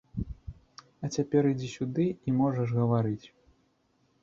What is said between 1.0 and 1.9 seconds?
А цяпер ідзі